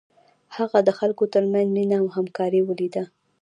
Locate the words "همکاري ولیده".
2.17-3.03